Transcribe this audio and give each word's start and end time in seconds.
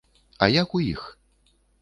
А 0.45 0.47
як 0.53 0.73
у 0.79 0.81
іх? 0.93 1.03